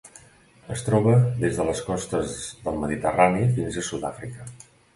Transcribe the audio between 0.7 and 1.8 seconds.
Es troba des de